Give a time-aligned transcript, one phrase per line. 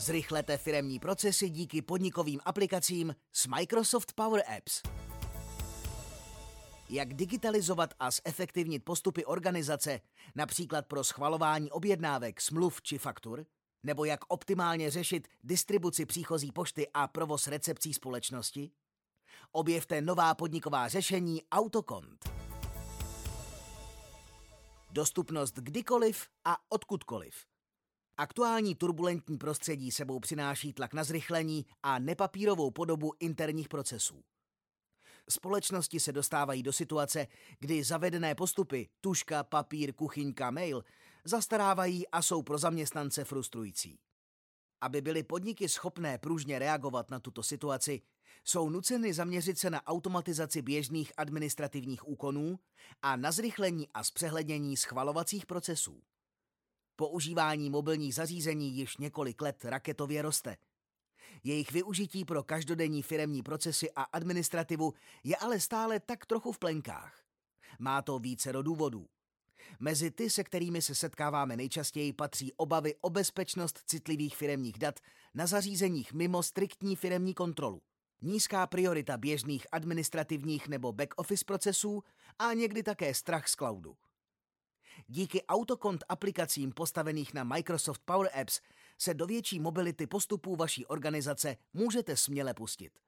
[0.00, 4.82] Zrychlete firemní procesy díky podnikovým aplikacím s Microsoft Power Apps.
[6.88, 10.00] Jak digitalizovat a zefektivnit postupy organizace,
[10.34, 13.46] například pro schvalování objednávek, smluv či faktur?
[13.82, 18.70] Nebo jak optimálně řešit distribuci příchozí pošty a provoz recepcí společnosti?
[19.52, 22.30] Objevte nová podniková řešení Autokont.
[24.90, 27.49] Dostupnost kdykoliv a odkudkoliv.
[28.20, 34.22] Aktuální turbulentní prostředí sebou přináší tlak na zrychlení a nepapírovou podobu interních procesů.
[35.28, 37.26] Společnosti se dostávají do situace,
[37.58, 40.84] kdy zavedené postupy tuška, papír, kuchyňka, mail
[41.24, 43.98] zastarávají a jsou pro zaměstnance frustrující.
[44.80, 48.00] Aby byly podniky schopné pružně reagovat na tuto situaci,
[48.44, 52.58] jsou nuceny zaměřit se na automatizaci běžných administrativních úkonů
[53.02, 56.02] a na zrychlení a zpřehlednění schvalovacích procesů.
[57.00, 60.56] Používání mobilních zařízení již několik let raketově roste.
[61.44, 64.92] Jejich využití pro každodenní firemní procesy a administrativu
[65.24, 67.24] je ale stále tak trochu v plenkách.
[67.78, 69.06] Má to více do důvodů.
[69.78, 75.00] Mezi ty, se kterými se setkáváme nejčastěji, patří obavy o bezpečnost citlivých firemních dat
[75.34, 77.82] na zařízeních mimo striktní firemní kontrolu
[78.22, 82.02] nízká priorita běžných administrativních nebo back-office procesů
[82.38, 83.96] a někdy také strach z cloudu.
[85.06, 88.60] Díky autokont aplikacím postavených na Microsoft Power Apps
[88.98, 92.98] se do větší mobility postupů vaší organizace můžete směle pustit.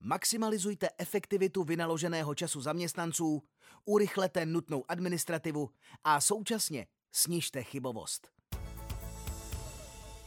[0.00, 3.42] Maximalizujte efektivitu vynaloženého času zaměstnanců,
[3.84, 5.70] urychlete nutnou administrativu
[6.04, 8.28] a současně snižte chybovost.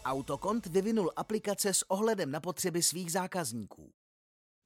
[0.05, 3.93] Autokont vyvinul aplikace s ohledem na potřeby svých zákazníků.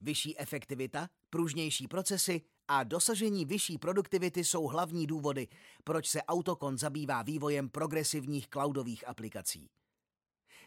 [0.00, 2.40] Vyšší efektivita, pružnější procesy
[2.74, 5.48] a dosažení vyšší produktivity jsou hlavní důvody,
[5.84, 9.70] proč se Autokon zabývá vývojem progresivních cloudových aplikací.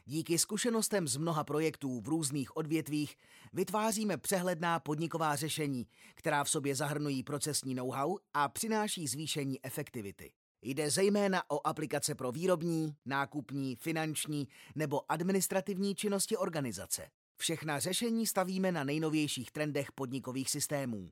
[0.06, 3.16] Díky zkušenostem z mnoha projektů v různých odvětvích
[3.53, 10.31] vytváříme přehledná podniková řešení, která v sobě zahrnují procesní know-how a přináší zvýšení efektivity.
[10.62, 17.09] Jde zejména o aplikace pro výrobní, nákupní, finanční nebo administrativní činnosti organizace.
[17.38, 21.12] Všechna řešení stavíme na nejnovějších trendech podnikových systémů.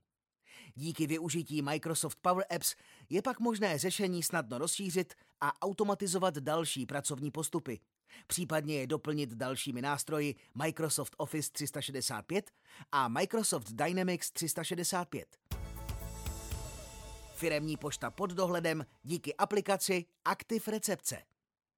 [0.75, 2.75] Díky využití Microsoft Power Apps
[3.09, 7.79] je pak možné řešení snadno rozšířit a automatizovat další pracovní postupy,
[8.27, 12.51] případně je doplnit dalšími nástroji Microsoft Office 365
[12.91, 15.37] a Microsoft Dynamics 365.
[17.35, 21.23] Firemní pošta pod dohledem díky aplikaci Active Recepce.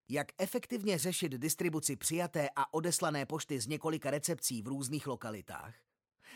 [0.10, 5.85] Jak efektivně řešit distribuci přijaté a odeslané pošty z několika recepcí v různých lokalitách?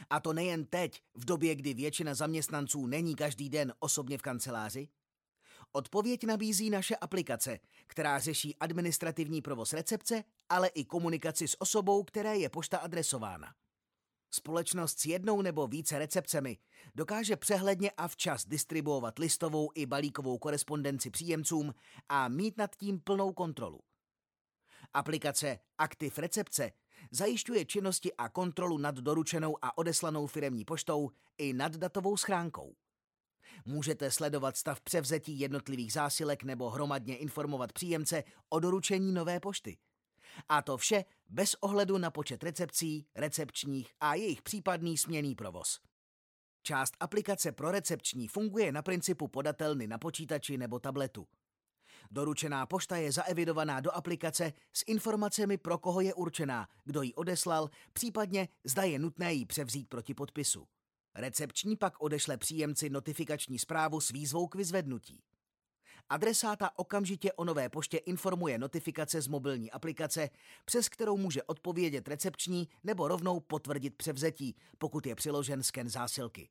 [0.10, 4.88] A to nejen teď, v době, kdy většina zaměstnanců není každý den osobně v kanceláři?
[5.72, 12.38] Odpověď nabízí naše aplikace, která řeší administrativní provoz recepce, ale i komunikaci s osobou, které
[12.38, 13.54] je pošta adresována.
[14.32, 16.58] Společnost s jednou nebo více recepcemi
[16.96, 21.74] dokáže přehledně a včas distribuovat listovou i balíkovou korespondenci příjemcům
[22.10, 23.80] a mít nad tím plnou kontrolu.
[24.94, 26.72] Aplikace Aktiv recepce
[27.12, 32.76] zajišťuje činnosti a kontrolu nad doručenou a odeslanou firemní poštou i nad datovou schránkou.
[33.66, 39.78] Můžete sledovat stav převzetí jednotlivých zásilek nebo hromadně informovat příjemce o doručení nové pošty–
[40.50, 45.80] a to vše bez ohledu na počet recepcí, recepčních a jejich případný směný provoz.
[46.62, 51.28] Část aplikace pro recepční funguje na principu podatelny na počítači nebo tabletu.
[52.12, 57.70] Doručená pošta je zaevidovaná do aplikace s informacemi, pro koho je určená, kdo ji odeslal,
[57.94, 60.68] případně zda je nutné ji převzít proti podpisu.
[61.16, 65.24] Recepční pak odešle příjemci notifikační zprávu s výzvou k vyzvednutí.
[66.10, 70.30] Adresáta okamžitě o nové poště informuje notifikace z mobilní aplikace,
[70.66, 76.50] přes kterou může odpovědět recepční nebo rovnou potvrdit převzetí, pokud je přiložen sken zásilky.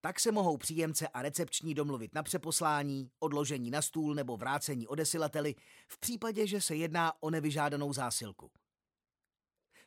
[0.00, 5.54] Tak se mohou příjemce a recepční domluvit na přeposlání, odložení na stůl nebo vrácení odesilateli
[5.88, 8.50] v případě, že se jedná o nevyžádanou zásilku.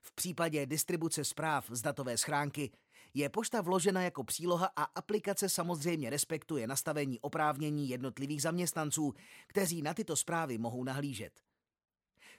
[0.02, 2.72] V případě distribuce zpráv z datové schránky
[3.14, 9.14] je pošta vložena jako příloha a aplikace samozřejmě respektuje nastavení oprávnění jednotlivých zaměstnanců,
[9.48, 11.42] kteří na tyto zprávy mohou nahlížet.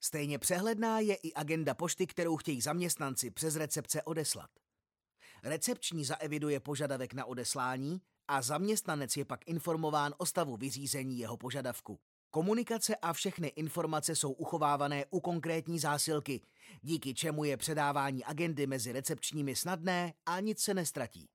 [0.00, 4.50] Stejně přehledná je i agenda pošty, kterou chtějí zaměstnanci přes recepce odeslat.
[5.42, 11.98] Recepční zaeviduje požadavek na odeslání a zaměstnanec je pak informován o stavu vyřízení jeho požadavku.
[12.30, 16.40] Komunikace a všechny informace jsou uchovávané u konkrétní zásilky,
[16.82, 21.28] díky čemu je předávání agendy mezi recepčními snadné a nic se nestratí.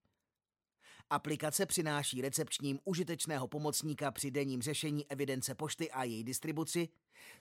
[1.10, 6.88] Aplikace přináší recepčním užitečného pomocníka při denním řešení evidence pošty a její distribuci,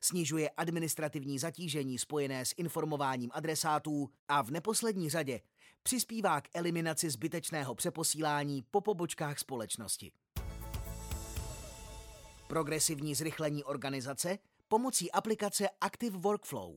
[0.02, 5.42] snižuje administrativní zatížení spojené s informováním adresátů a v neposlední řadě
[5.84, 10.12] přispívá k eliminaci zbytečného přeposílání po pobočkách společnosti.
[12.48, 14.38] Progresivní zrychlení organizace
[14.68, 16.76] pomocí aplikace Active Workflow.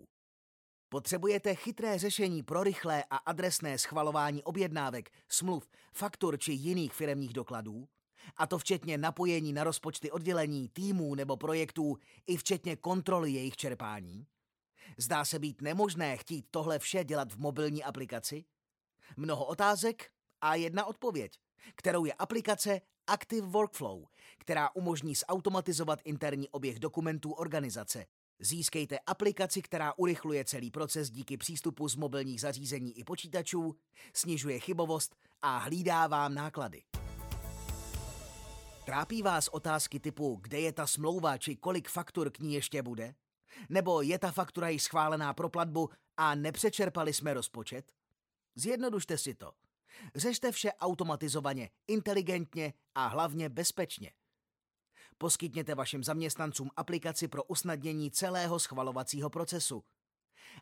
[0.89, 7.89] Potřebujete chytré řešení pro rychlé a adresné schvalování objednávek, smluv, faktur či jiných firemních dokladů?
[8.37, 11.97] A to včetně napojení na rozpočty oddělení, týmů nebo projektů,
[12.27, 14.27] i včetně kontroly jejich čerpání?
[14.99, 18.45] Zdá se být nemožné chtít tohle vše dělat v mobilní aplikaci?
[19.17, 20.11] Mnoho otázek
[20.41, 21.33] a jedna odpověď,
[21.75, 24.05] kterou je aplikace Active Workflow,
[24.39, 28.07] která umožní zautomatizovat interní oběh dokumentů organizace.
[28.39, 33.75] Získejte aplikaci, která urychluje celý proces díky přístupu z mobilních zařízení i počítačů,
[34.15, 36.83] snižuje chybovost a hlídá vám náklady.
[38.87, 43.15] Trápí vás otázky typu, kde je ta smlouva či kolik faktur k ní ještě bude?
[43.69, 47.93] Nebo je ta faktura již schválená pro platbu a nepřečerpali jsme rozpočet?
[48.55, 49.53] Zjednodušte si to.
[50.15, 54.13] Řešte vše automatizovaně, inteligentně a hlavně bezpečně.
[55.19, 59.85] Poskytněte vašim zaměstnancům aplikaci pro usnadnění celého schvalovacího procesu.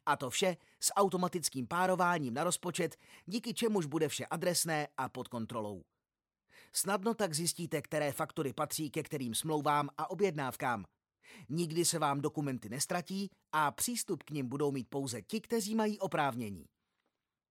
[0.06, 2.96] A to vše s automatickým párováním na rozpočet,
[3.26, 5.84] díky čemuž bude vše adresné a pod kontrolou.
[6.72, 10.84] Snadno tak zjistíte, které faktory patří ke kterým smlouvám a objednávkám.
[11.48, 15.98] Nikdy se vám dokumenty nestratí a přístup k nim budou mít pouze ti, kteří mají
[15.98, 16.64] oprávnění.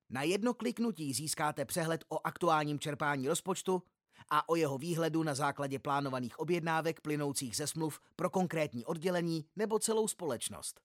[0.10, 3.84] Na jedno kliknutí získáte přehled o aktuálním čerpání rozpočtu
[4.30, 9.80] a o jeho výhledu na základě plánovaných objednávek plynoucích ze smluv pro konkrétní oddělení nebo
[9.80, 10.82] celou společnost.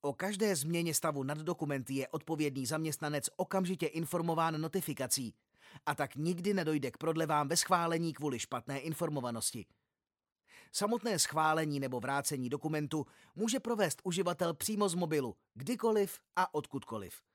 [0.00, 5.34] O každé změně stavu nad dokumenty je odpovědný zaměstnanec okamžitě informován notifikací
[5.86, 9.66] a tak nikdy nedojde k prodlevám ve schválení kvůli špatné informovanosti.
[10.72, 17.29] Samotné schválení nebo vrácení dokumentu může provést uživatel přímo z mobilu, kdykoliv a odkudkoliv.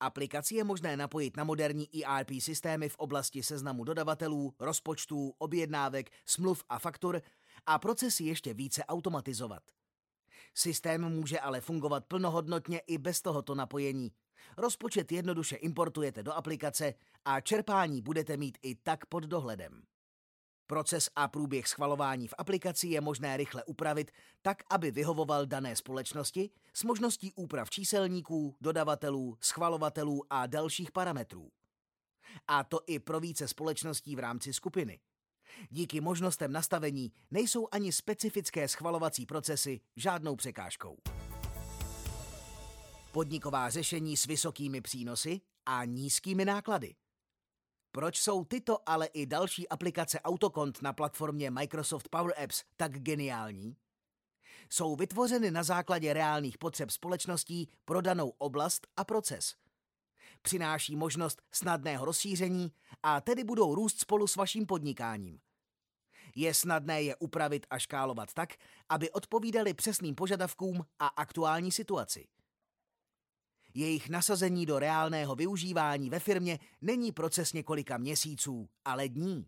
[0.00, 6.64] Aplikaci je možné napojit na moderní ERP systémy v oblasti seznamu dodavatelů, rozpočtů, objednávek, smluv
[6.68, 7.22] a faktur
[7.66, 9.62] a procesy ještě více automatizovat.
[10.54, 14.12] Systém může ale fungovat plnohodnotně i bez tohoto napojení.
[14.56, 16.94] Rozpočet jednoduše importujete do aplikace
[17.24, 19.82] a čerpání budete mít i tak pod dohledem.
[20.70, 24.10] Proces a průběh schvalování v aplikaci je možné rychle upravit
[24.42, 31.50] tak, aby vyhovoval dané společnosti s možností úprav číselníků, dodavatelů, schvalovatelů a dalších parametrů.
[32.48, 35.00] A to i pro více společností v rámci skupiny.
[35.70, 40.96] Díky možnostem nastavení nejsou ani specifické schvalovací procesy žádnou překážkou.
[43.12, 46.94] Podniková řešení s vysokými přínosy a nízkými náklady.
[47.92, 53.76] Proč jsou tyto, ale i další aplikace Autokont na platformě Microsoft Power Apps tak geniální?
[54.70, 59.54] Jsou vytvořeny na základě reálných potřeb společností pro danou oblast a proces.
[60.42, 62.72] Přináší možnost snadného rozšíření
[63.02, 65.40] a tedy budou růst spolu s vaším podnikáním.
[66.36, 68.54] Je snadné je upravit a škálovat tak,
[68.88, 72.28] aby odpovídali přesným požadavkům a aktuální situaci.
[73.74, 79.46] Jejich nasazení do reálného využívání ve firmě není proces několika měsíců, ale dní.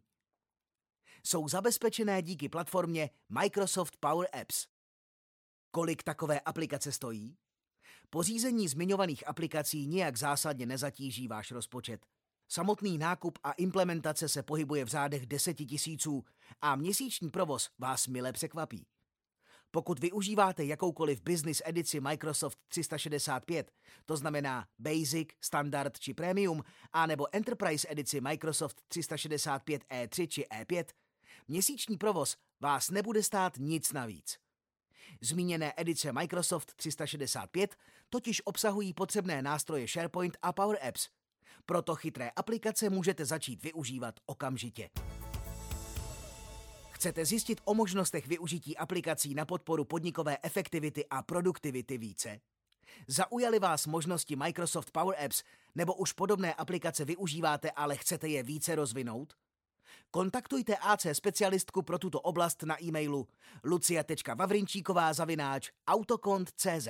[1.24, 4.66] Jsou zabezpečené díky platformě Microsoft Power Apps.
[5.70, 7.36] Kolik takové aplikace stojí?
[8.10, 12.06] Pořízení zmiňovaných aplikací nijak zásadně nezatíží váš rozpočet.
[12.48, 16.24] Samotný nákup a implementace se pohybuje v řádech deseti tisíců
[16.60, 18.86] a měsíční provoz vás mile překvapí.
[19.74, 23.72] Pokud využíváte jakoukoliv business edici Microsoft 365,
[24.06, 30.84] to znamená Basic, Standard či Premium, anebo Enterprise edici Microsoft 365 E3 či E5,
[31.48, 34.38] měsíční provoz vás nebude stát nic navíc.
[35.20, 37.76] Zmíněné edice Microsoft 365
[38.10, 41.08] totiž obsahují potřebné nástroje SharePoint a Power Apps.
[41.66, 44.90] Proto chytré aplikace můžete začít využívat okamžitě.
[47.02, 52.40] Chcete zjistit o možnostech využití aplikací na podporu podnikové efektivity a produktivity více?
[53.08, 55.42] Zaujaly vás možnosti Microsoft Power Apps
[55.74, 59.34] nebo už podobné aplikace využíváte, ale chcete je více rozvinout?
[60.10, 63.28] Kontaktujte AC specialistku pro tuto oblast na e-mailu
[63.64, 66.88] lucia.vavrinčíková zavináč autokont.cz.